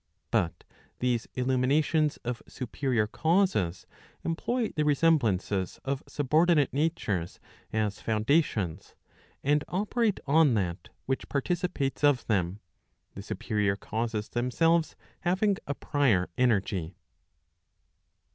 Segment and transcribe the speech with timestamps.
[0.31, 0.63] But
[0.97, 3.85] these illumi¬ nations of superior causes,
[4.23, 7.39] employ the resemblances of subordinate natures
[7.71, 8.95] as foundations,
[9.43, 12.61] and operate on that which'participates of them,
[13.13, 16.95] the superior causes themselves having a prior energy.